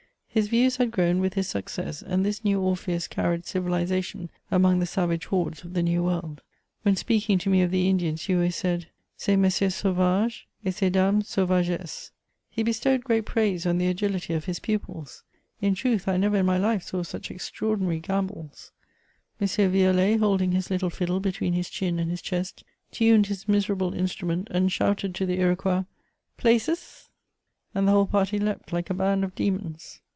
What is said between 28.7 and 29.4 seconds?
like a band of